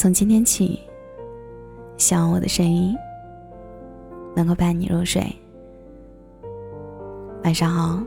[0.00, 0.80] 从今天起，
[1.98, 2.96] 希望我的声音
[4.34, 5.22] 能够伴你入睡。
[7.44, 8.02] 晚上好，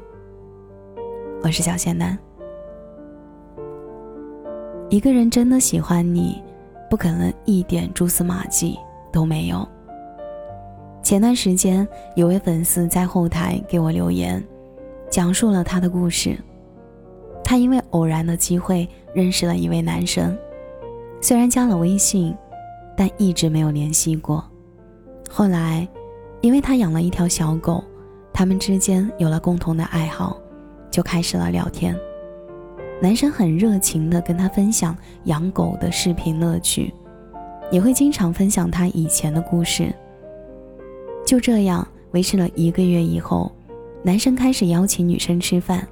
[1.44, 2.18] 我是小仙男。
[4.90, 6.42] 一个人真的喜欢你，
[6.90, 8.76] 不可能一点蛛丝马迹
[9.12, 9.64] 都没有。
[11.04, 14.44] 前段时间，有位粉丝在后台给我留言，
[15.12, 16.36] 讲述了他的故事。
[17.44, 20.36] 他因为偶然的机会认识了一位男生。
[21.24, 22.36] 虽然加了微信，
[22.98, 24.44] 但一直没有联系过。
[25.30, 25.88] 后来，
[26.42, 27.82] 因为他养了一条小狗，
[28.34, 30.38] 他们之间有了共同的爱好，
[30.92, 31.98] 就开始了聊天。
[33.02, 36.94] 男生很热情地跟他分享养狗的视频乐趣，
[37.72, 39.94] 也会经常分享他以前的故事。
[41.26, 43.50] 就这样维持了一个月以后，
[44.04, 45.88] 男生开始邀请女生吃饭，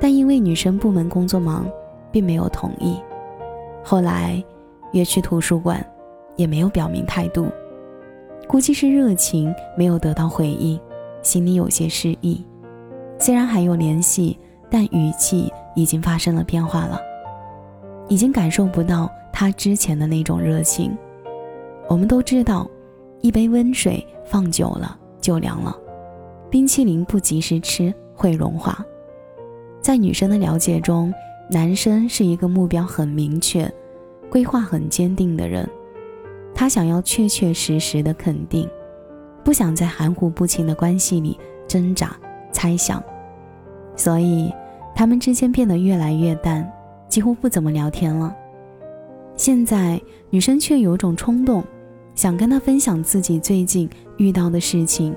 [0.00, 1.68] 但因为女生部门工作忙，
[2.12, 2.96] 并没有同意。
[3.86, 4.42] 后来
[4.94, 5.84] 约去图书馆，
[6.36, 7.48] 也没有表明态度，
[8.48, 10.80] 估计是热情没有得到回应，
[11.20, 12.42] 心里有些失意。
[13.18, 14.38] 虽然还有联系，
[14.70, 16.98] 但语气已经发生了变化了，
[18.08, 20.96] 已经感受不到他之前的那种热情。
[21.88, 22.66] 我们都知道，
[23.20, 25.76] 一杯温水放久了就凉了，
[26.48, 28.82] 冰淇淋不及时吃会融化。
[29.80, 31.12] 在女生的了解中。
[31.50, 33.70] 男生是一个目标很明确、
[34.30, 35.68] 规划很坚定的人，
[36.54, 38.68] 他想要确确实实的肯定，
[39.44, 42.16] 不想在含糊不清的关系里挣扎
[42.52, 43.02] 猜想，
[43.96, 44.52] 所以
[44.94, 46.70] 他们之间变得越来越淡，
[47.08, 48.34] 几乎不怎么聊天了。
[49.36, 50.00] 现在
[50.30, 51.62] 女生却有种冲动，
[52.14, 55.14] 想跟他分享自己最近遇到的事情，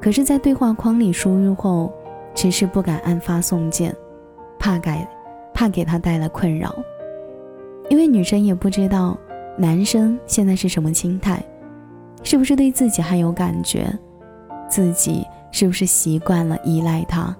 [0.00, 1.92] 可是，在对话框里输入后，
[2.34, 3.94] 迟迟不敢按发送键，
[4.58, 5.08] 怕改。
[5.52, 6.74] 怕给他带来困扰，
[7.90, 9.18] 因为女生也不知道
[9.58, 11.44] 男生现在是什么心态，
[12.22, 13.92] 是不是对自己还有感觉，
[14.68, 17.36] 自己是不是习惯了依赖他？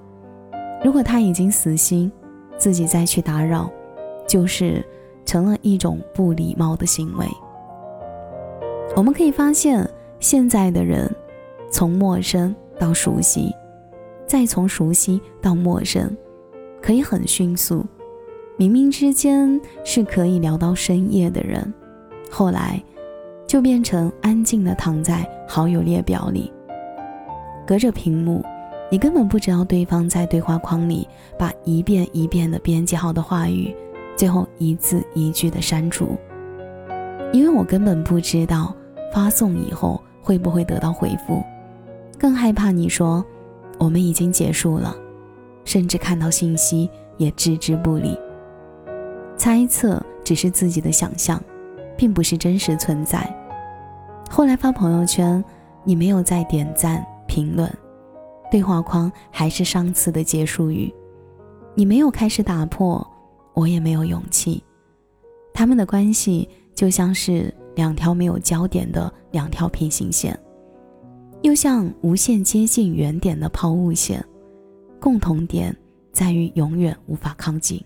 [0.84, 2.10] 如果他已经死心，
[2.58, 3.70] 自己再去打扰，
[4.26, 4.84] 就是
[5.24, 7.24] 成了一种不礼貌的行为。
[8.97, 9.88] 我们可以发现，
[10.19, 11.08] 现在的人
[11.70, 13.54] 从陌生到熟悉，
[14.26, 16.14] 再从熟悉到陌生，
[16.82, 17.86] 可以很迅速。
[18.60, 21.72] 明明之间是可以聊到深夜的人，
[22.31, 22.78] 后来
[23.47, 26.53] 就变成安静的躺在好友列表里。
[27.66, 28.44] 隔着屏幕，
[28.91, 33.75] 你根本不知道对方在对话框里把一遍一遍的编辑好的话语，
[34.15, 36.19] 最后一字一句的删除。
[37.32, 38.77] 因为我根本不知道
[39.10, 41.42] 发送以后会不会得到回复，
[42.19, 43.25] 更害怕你说
[43.78, 44.94] 我们已经结束了，
[45.65, 48.19] 甚至看到信息也置之不理。
[49.40, 51.42] 猜测只是自己的想象，
[51.96, 53.26] 并不是真实存在。
[54.28, 55.42] 后来发朋友圈，
[55.82, 57.66] 你没有再点赞评论，
[58.50, 60.92] 对话框还是上次的结束语。
[61.74, 63.02] 你没有开始打破，
[63.54, 64.62] 我也没有勇气。
[65.54, 70.38] 他们的关系就像是两条没有交点的两条平行线，
[71.40, 74.22] 又像无限接近原点的抛物线，
[75.00, 75.74] 共同点
[76.12, 77.82] 在于永远无法靠近。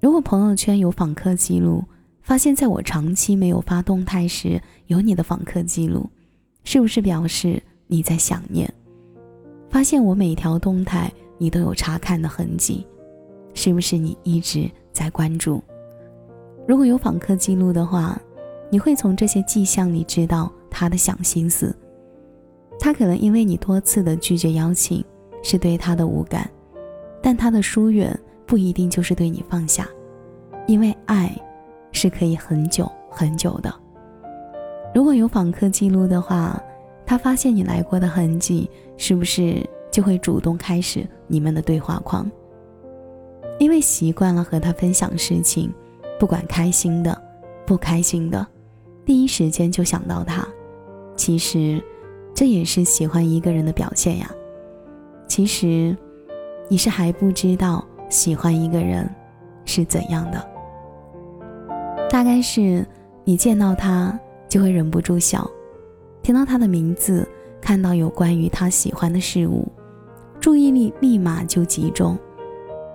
[0.00, 1.84] 如果朋友圈有访客记录，
[2.22, 6.08] 发现在我长期没有发动态时有你的访客记录，
[6.64, 8.72] 是不是表示你在想念？
[9.68, 12.86] 发现我每条动态你都有查看的痕迹，
[13.52, 15.62] 是不是你一直在关注？
[16.66, 18.18] 如果有访客记录的话，
[18.70, 21.76] 你会从这些迹象里知道他的想心思。
[22.78, 25.04] 他可能因为你多次的拒绝邀请，
[25.42, 26.50] 是对他的无感，
[27.20, 28.18] 但他的疏远。
[28.50, 29.88] 不一定就是对你放下，
[30.66, 31.32] 因为爱
[31.92, 33.72] 是可以很久很久的。
[34.92, 36.60] 如果有访客记录的话，
[37.06, 42.28] 他发现你来过的痕迹，是不是就会主动开始你们的对话框？
[43.60, 45.72] 因为习惯了和他分享事情，
[46.18, 47.16] 不管开心的、
[47.64, 48.44] 不开心的，
[49.06, 50.44] 第一时间就想到他。
[51.14, 51.80] 其实，
[52.34, 54.28] 这也是喜欢一个人的表现呀。
[55.28, 55.96] 其实，
[56.68, 57.86] 你是还不知道。
[58.10, 59.08] 喜欢一个人
[59.64, 60.50] 是怎样的？
[62.10, 62.84] 大概是
[63.24, 64.18] 你见到他
[64.48, 65.48] 就会忍不住笑，
[66.22, 67.26] 听到他的名字，
[67.60, 69.66] 看到有关于他喜欢的事物，
[70.40, 72.18] 注意力立马就集中。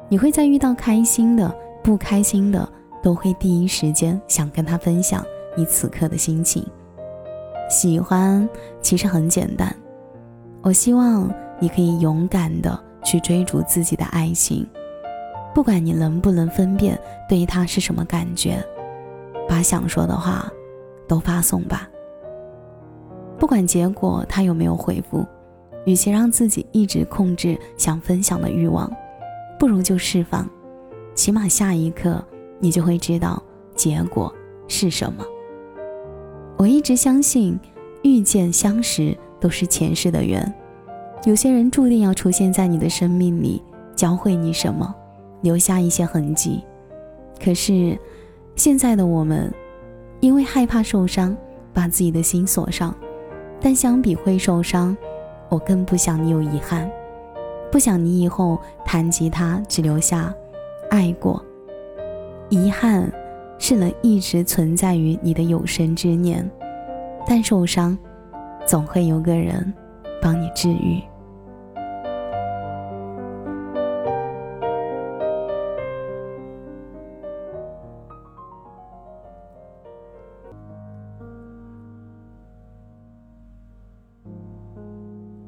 [0.10, 1.52] 你会在遇到开心的、
[1.82, 2.68] 不开心的，
[3.02, 5.26] 都会第一时间想跟他分享
[5.56, 6.64] 你此刻的心情。
[7.70, 8.48] 喜欢
[8.82, 9.74] 其实很简单，
[10.62, 14.68] 我希望你可以勇敢的去追逐自己的爱情。
[15.56, 17.00] 不管你能不能分辨
[17.30, 18.62] 对他是什么感觉，
[19.48, 20.52] 把想说的话
[21.08, 21.90] 都发送吧。
[23.40, 25.26] 不管结果他有没有回复，
[25.86, 28.92] 与其让自己一直控制想分享的欲望，
[29.58, 30.46] 不如就释放，
[31.16, 32.22] 起码下一刻
[32.60, 33.42] 你就会知道
[33.76, 34.34] 结果
[34.68, 35.24] 是什么。
[36.58, 37.58] 我一直相信，
[38.04, 40.54] 遇见相识都是前世的缘，
[41.24, 43.64] 有些人注定要出现在你的生命里，
[43.96, 44.94] 教会你什么，
[45.46, 46.62] 留下一些痕迹。
[47.42, 47.98] 可是，
[48.56, 49.54] 现在的我们，
[50.20, 51.38] 因为害怕受伤，
[51.72, 52.94] 把自己的心锁上。
[53.62, 54.98] 但相比会受伤，
[55.48, 56.90] 我更不想你有遗憾，
[57.72, 60.34] 不想你以后弹吉他只留下
[60.90, 61.44] 爱过。
[62.50, 63.12] 遗憾
[63.58, 66.50] 是能一直存在于你的有生之年，
[67.28, 67.98] 但受伤，
[68.66, 69.74] 总会有个人
[70.22, 71.02] 帮你治愈。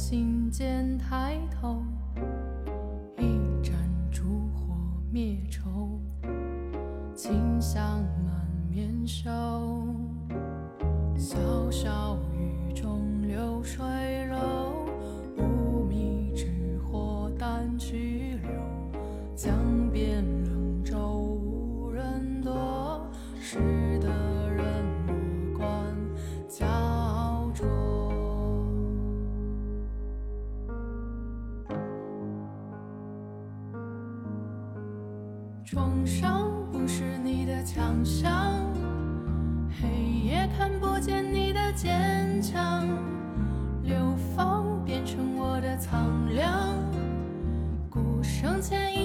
[0.00, 1.82] 心间抬头，
[3.18, 3.24] 一
[3.60, 3.74] 盏
[4.12, 4.76] 烛火
[5.10, 6.00] 灭愁，
[7.16, 9.28] 清香满面手。
[35.98, 38.30] 创伤不是你的强项，
[39.80, 39.88] 黑
[40.28, 42.86] 夜看不见你的坚强，
[43.82, 43.96] 流
[44.36, 46.76] 放变成我的苍凉，
[47.90, 48.96] 鼓声牵